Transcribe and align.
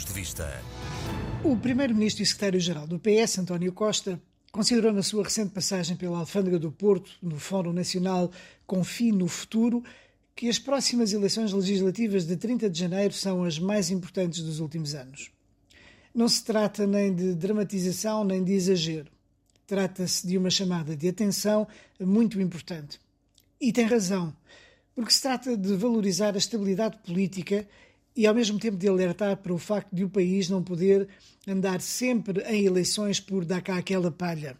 Pontos 0.00 0.04
de 0.04 0.12
Vista. 0.12 0.62
O 1.44 1.56
primeiro-ministro 1.56 2.22
e 2.22 2.26
secretário-geral 2.26 2.86
do 2.86 2.98
PS, 2.98 3.38
António 3.38 3.72
Costa, 3.72 4.20
considerou 4.50 4.92
na 4.92 5.02
sua 5.02 5.24
recente 5.24 5.50
passagem 5.50 5.96
pela 5.96 6.18
Alfândega 6.18 6.58
do 6.58 6.72
Porto, 6.72 7.10
no 7.20 7.38
Fórum 7.38 7.72
Nacional 7.72 8.30
Confie 8.66 9.12
no 9.12 9.28
Futuro, 9.28 9.82
que 10.34 10.48
as 10.48 10.58
próximas 10.58 11.12
eleições 11.12 11.52
legislativas 11.52 12.26
de 12.26 12.36
30 12.36 12.70
de 12.70 12.78
janeiro 12.78 13.12
são 13.12 13.44
as 13.44 13.58
mais 13.58 13.90
importantes 13.90 14.42
dos 14.42 14.58
últimos 14.60 14.94
anos. 14.94 15.30
Não 16.14 16.28
se 16.28 16.44
trata 16.44 16.86
nem 16.86 17.14
de 17.14 17.34
dramatização 17.34 18.24
nem 18.24 18.42
de 18.42 18.52
exagero. 18.52 19.10
Trata-se 19.66 20.26
de 20.26 20.38
uma 20.38 20.50
chamada 20.50 20.96
de 20.96 21.08
atenção 21.08 21.66
muito 22.00 22.40
importante. 22.40 22.98
E 23.60 23.72
tem 23.72 23.84
razão, 23.84 24.34
porque 24.94 25.12
se 25.12 25.22
trata 25.22 25.56
de 25.56 25.74
valorizar 25.76 26.34
a 26.34 26.38
estabilidade 26.38 26.96
política 27.04 27.66
e 28.16 28.26
ao 28.26 28.34
mesmo 28.34 28.58
tempo 28.58 28.76
de 28.76 28.88
alertar 28.88 29.36
para 29.36 29.52
o 29.52 29.58
facto 29.58 29.94
de 29.94 30.04
o 30.04 30.10
país 30.10 30.48
não 30.48 30.62
poder 30.62 31.08
andar 31.46 31.80
sempre 31.80 32.42
em 32.42 32.64
eleições 32.64 33.20
por 33.20 33.44
dar 33.44 33.62
cá 33.62 33.76
aquela 33.76 34.10
palha. 34.10 34.56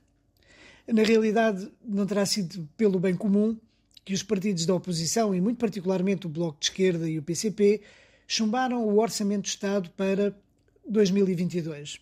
Na 0.86 1.02
realidade, 1.02 1.70
não 1.84 2.06
terá 2.06 2.24
sido 2.26 2.68
pelo 2.76 2.98
bem 2.98 3.14
comum 3.14 3.56
que 4.04 4.14
os 4.14 4.22
partidos 4.22 4.66
da 4.66 4.74
oposição, 4.74 5.34
e 5.34 5.40
muito 5.40 5.58
particularmente 5.58 6.26
o 6.26 6.30
Bloco 6.30 6.58
de 6.58 6.66
Esquerda 6.66 7.08
e 7.08 7.18
o 7.18 7.22
PCP, 7.22 7.80
chumbaram 8.26 8.84
o 8.84 8.98
Orçamento 8.98 9.42
do 9.42 9.48
Estado 9.48 9.90
para 9.90 10.34
2022. 10.88 12.00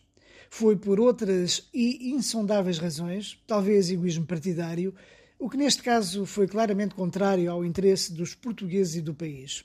Foi 0.50 0.76
por 0.76 0.98
outras 0.98 1.68
e 1.74 2.10
insondáveis 2.10 2.78
razões, 2.78 3.38
talvez 3.46 3.90
egoísmo 3.90 4.24
partidário, 4.24 4.94
o 5.38 5.48
que 5.48 5.56
neste 5.56 5.82
caso 5.82 6.24
foi 6.24 6.48
claramente 6.48 6.94
contrário 6.94 7.50
ao 7.50 7.64
interesse 7.64 8.12
dos 8.12 8.34
portugueses 8.34 8.96
e 8.96 9.00
do 9.02 9.14
país. 9.14 9.64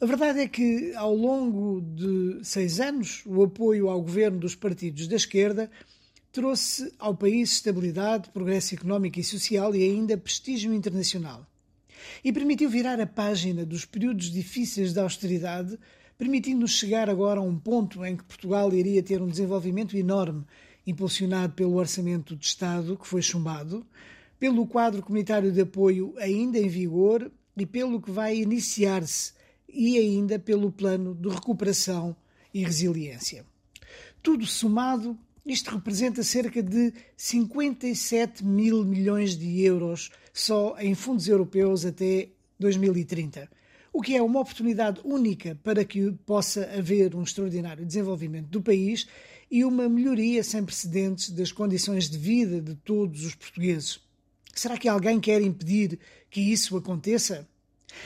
A 0.00 0.06
verdade 0.06 0.40
é 0.40 0.48
que, 0.48 0.92
ao 0.94 1.14
longo 1.14 1.80
de 1.80 2.40
seis 2.42 2.80
anos, 2.80 3.22
o 3.24 3.42
apoio 3.42 3.88
ao 3.88 4.02
governo 4.02 4.38
dos 4.38 4.54
partidos 4.54 5.06
da 5.06 5.16
esquerda 5.16 5.70
trouxe 6.32 6.92
ao 6.98 7.14
país 7.14 7.52
estabilidade, 7.52 8.30
progresso 8.30 8.74
económico 8.74 9.20
e 9.20 9.24
social 9.24 9.74
e 9.74 9.82
ainda 9.82 10.16
prestígio 10.16 10.74
internacional. 10.74 11.46
E 12.22 12.32
permitiu 12.32 12.68
virar 12.68 13.00
a 13.00 13.06
página 13.06 13.64
dos 13.64 13.84
períodos 13.84 14.30
difíceis 14.30 14.92
da 14.92 15.02
austeridade 15.02 15.78
permitindo-nos 16.16 16.72
chegar 16.72 17.10
agora 17.10 17.40
a 17.40 17.42
um 17.42 17.58
ponto 17.58 18.04
em 18.04 18.16
que 18.16 18.24
Portugal 18.24 18.72
iria 18.72 19.02
ter 19.02 19.20
um 19.20 19.28
desenvolvimento 19.28 19.96
enorme, 19.96 20.44
impulsionado 20.86 21.54
pelo 21.54 21.74
Orçamento 21.74 22.36
de 22.36 22.46
Estado, 22.46 22.96
que 22.96 23.06
foi 23.06 23.22
chumbado, 23.22 23.86
pelo 24.38 24.66
quadro 24.66 25.02
comunitário 25.02 25.50
de 25.50 25.60
apoio 25.60 26.14
ainda 26.18 26.58
em 26.58 26.68
vigor 26.68 27.30
e 27.56 27.66
pelo 27.66 28.00
que 28.00 28.10
vai 28.10 28.36
iniciar-se, 28.36 29.32
e 29.74 29.98
ainda 29.98 30.38
pelo 30.38 30.70
plano 30.70 31.14
de 31.14 31.28
recuperação 31.28 32.16
e 32.52 32.62
resiliência. 32.64 33.44
Tudo 34.22 34.46
somado, 34.46 35.18
isto 35.44 35.70
representa 35.70 36.22
cerca 36.22 36.62
de 36.62 36.92
57 37.16 38.44
mil 38.44 38.84
milhões 38.84 39.36
de 39.36 39.60
euros 39.60 40.10
só 40.32 40.76
em 40.78 40.94
fundos 40.94 41.28
europeus 41.28 41.84
até 41.84 42.28
2030 42.58 43.48
o 43.94 44.02
que 44.02 44.16
é 44.16 44.20
uma 44.20 44.40
oportunidade 44.40 45.00
única 45.04 45.56
para 45.62 45.84
que 45.84 46.10
possa 46.26 46.64
haver 46.76 47.14
um 47.14 47.22
extraordinário 47.22 47.86
desenvolvimento 47.86 48.48
do 48.48 48.60
país 48.60 49.06
e 49.48 49.64
uma 49.64 49.88
melhoria 49.88 50.42
sem 50.42 50.64
precedentes 50.64 51.30
das 51.30 51.52
condições 51.52 52.10
de 52.10 52.18
vida 52.18 52.60
de 52.60 52.74
todos 52.74 53.24
os 53.24 53.36
portugueses. 53.36 54.00
Será 54.52 54.76
que 54.76 54.88
alguém 54.88 55.20
quer 55.20 55.40
impedir 55.40 56.00
que 56.28 56.40
isso 56.40 56.76
aconteça? 56.76 57.48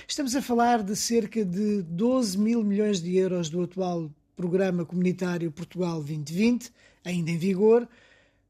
Estamos 0.06 0.34
a 0.34 0.42
falar 0.42 0.82
de 0.82 0.94
cerca 0.96 1.44
de 1.44 1.82
12 1.82 2.38
mil 2.38 2.62
milhões 2.62 3.00
de 3.00 3.16
euros 3.16 3.48
do 3.48 3.62
atual 3.62 4.10
Programa 4.36 4.84
Comunitário 4.84 5.50
Portugal 5.50 5.96
2020, 5.96 6.70
ainda 7.04 7.30
em 7.30 7.36
vigor, 7.36 7.88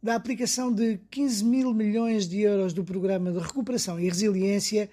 da 0.03 0.15
aplicação 0.15 0.73
de 0.73 0.99
15 1.11 1.45
mil 1.45 1.75
milhões 1.75 2.29
de 2.29 2.41
euros 2.41 2.73
do 2.73 2.85
Programa 2.85 3.33
de 3.33 3.39
Recuperação 3.39 3.99
e 3.99 4.09
Resiliência 4.09 4.89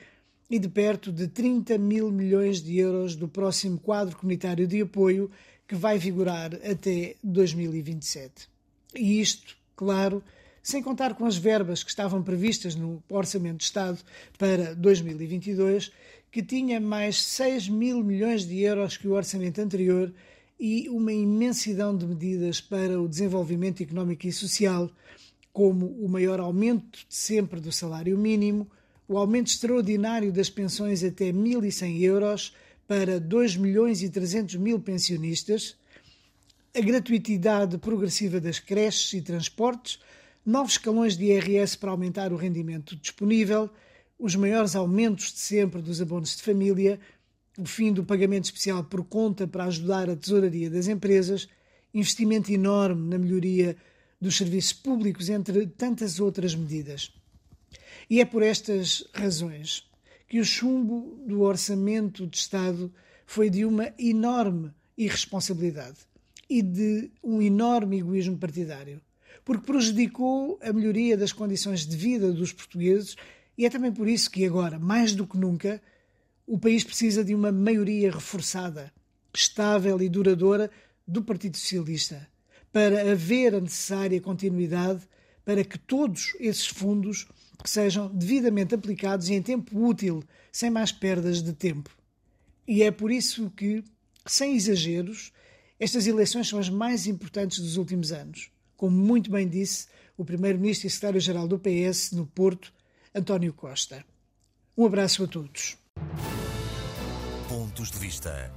e 0.49 0.57
de 0.57 0.69
perto 0.69 1.11
de 1.11 1.27
30 1.27 1.77
mil 1.77 2.11
milhões 2.11 2.61
de 2.61 2.77
euros 2.77 3.15
do 3.15 3.27
próximo 3.27 3.79
quadro 3.79 4.15
comunitário 4.15 4.67
de 4.67 4.81
apoio 4.81 5.29
que 5.67 5.75
vai 5.75 5.97
vigorar 5.97 6.53
até 6.55 7.15
2027. 7.23 8.47
E 8.95 9.19
isto, 9.19 9.57
claro, 9.75 10.23
sem 10.65 10.81
contar 10.81 11.13
com 11.13 11.27
as 11.27 11.37
verbas 11.37 11.83
que 11.83 11.91
estavam 11.91 12.23
previstas 12.23 12.73
no 12.73 13.03
Orçamento 13.07 13.57
de 13.57 13.65
Estado 13.65 13.99
para 14.35 14.73
2022, 14.73 15.91
que 16.31 16.41
tinha 16.41 16.81
mais 16.81 17.21
6 17.21 17.69
mil 17.69 18.03
milhões 18.03 18.47
de 18.47 18.61
euros 18.61 18.97
que 18.97 19.07
o 19.07 19.13
orçamento 19.13 19.61
anterior 19.61 20.11
e 20.59 20.89
uma 20.89 21.13
imensidão 21.13 21.95
de 21.95 22.07
medidas 22.07 22.59
para 22.59 22.99
o 22.99 23.07
desenvolvimento 23.07 23.83
económico 23.83 24.25
e 24.25 24.33
social, 24.33 24.89
como 25.53 25.85
o 25.85 26.09
maior 26.09 26.39
aumento 26.39 26.97
de 27.07 27.15
sempre 27.15 27.59
do 27.59 27.71
salário 27.71 28.17
mínimo, 28.17 28.67
o 29.07 29.19
aumento 29.19 29.51
extraordinário 29.51 30.31
das 30.31 30.49
pensões 30.49 31.03
até 31.03 31.25
1.100 31.25 32.01
euros 32.01 32.55
para 32.87 33.19
2 33.19 33.55
milhões 33.55 34.01
e 34.01 34.09
300 34.09 34.55
mil 34.55 34.79
pensionistas, 34.79 35.77
a 36.75 36.81
gratuitidade 36.81 37.77
progressiva 37.77 38.41
das 38.41 38.57
creches 38.57 39.13
e 39.13 39.21
transportes, 39.21 39.99
novos 40.45 40.73
escalões 40.73 41.17
de 41.17 41.25
IRS 41.25 41.77
para 41.77 41.91
aumentar 41.91 42.31
o 42.31 42.35
rendimento 42.35 42.95
disponível, 42.95 43.69
os 44.19 44.35
maiores 44.35 44.75
aumentos 44.75 45.33
de 45.33 45.39
sempre 45.39 45.81
dos 45.81 46.01
abonos 46.01 46.35
de 46.35 46.43
família, 46.43 46.99
o 47.57 47.65
fim 47.65 47.91
do 47.91 48.03
pagamento 48.03 48.45
especial 48.45 48.83
por 48.83 49.03
conta 49.05 49.47
para 49.47 49.65
ajudar 49.65 50.09
a 50.09 50.15
tesouraria 50.15 50.69
das 50.69 50.87
empresas, 50.87 51.47
investimento 51.93 52.51
enorme 52.51 53.09
na 53.09 53.17
melhoria 53.17 53.75
dos 54.21 54.37
serviços 54.37 54.73
públicos, 54.73 55.29
entre 55.29 55.65
tantas 55.67 56.19
outras 56.19 56.53
medidas. 56.53 57.11
E 58.09 58.21
é 58.21 58.25
por 58.25 58.43
estas 58.43 59.03
razões 59.13 59.89
que 60.27 60.39
o 60.39 60.45
chumbo 60.45 61.19
do 61.25 61.41
orçamento 61.41 62.27
de 62.27 62.37
Estado 62.37 62.93
foi 63.25 63.49
de 63.49 63.65
uma 63.65 63.91
enorme 63.97 64.71
irresponsabilidade 64.97 65.97
e 66.49 66.61
de 66.61 67.11
um 67.23 67.41
enorme 67.41 67.99
egoísmo 67.99 68.37
partidário, 68.37 69.01
porque 69.43 69.65
prejudicou 69.65 70.59
a 70.61 70.71
melhoria 70.71 71.17
das 71.17 71.33
condições 71.33 71.85
de 71.85 71.95
vida 71.95 72.31
dos 72.31 72.53
portugueses 72.53 73.15
e 73.57 73.65
é 73.65 73.69
também 73.69 73.91
por 73.91 74.07
isso 74.07 74.29
que 74.29 74.45
agora, 74.45 74.77
mais 74.77 75.13
do 75.13 75.25
que 75.25 75.37
nunca, 75.37 75.81
o 76.45 76.59
país 76.59 76.83
precisa 76.83 77.23
de 77.23 77.33
uma 77.33 77.51
maioria 77.51 78.11
reforçada, 78.11 78.93
estável 79.33 80.01
e 80.01 80.09
duradoura 80.09 80.69
do 81.07 81.23
Partido 81.23 81.57
Socialista, 81.57 82.27
para 82.71 83.11
haver 83.11 83.55
a 83.55 83.61
necessária 83.61 84.19
continuidade 84.19 85.01
para 85.43 85.63
que 85.63 85.77
todos 85.77 86.35
esses 86.39 86.67
fundos 86.67 87.27
sejam 87.63 88.09
devidamente 88.13 88.75
aplicados 88.75 89.29
e 89.29 89.33
em 89.33 89.41
tempo 89.41 89.79
útil, 89.87 90.23
sem 90.51 90.69
mais 90.69 90.91
perdas 90.91 91.41
de 91.41 91.53
tempo. 91.53 91.89
E 92.67 92.83
é 92.83 92.91
por 92.91 93.11
isso 93.11 93.49
que, 93.51 93.83
sem 94.25 94.55
exageros, 94.55 95.31
estas 95.79 96.07
eleições 96.07 96.47
são 96.47 96.59
as 96.59 96.69
mais 96.69 97.05
importantes 97.05 97.59
dos 97.59 97.77
últimos 97.77 98.11
anos. 98.11 98.49
Como 98.85 98.95
muito 98.95 99.31
bem 99.31 99.47
disse 99.47 99.87
o 100.15 100.23
Primeiro-Ministro 100.23 100.85
e 100.85 100.91
Secretário-Geral 100.91 101.47
do 101.47 101.57
PS 101.57 102.11
no 102.11 102.27
Porto, 102.27 102.71
António 103.15 103.51
Costa. 103.51 104.05
Um 104.77 104.85
abraço 104.85 105.23
a 105.23 105.27
todos. 105.27 105.75
Pontos 107.49 107.89
de 107.89 107.97
Vista. 107.97 108.53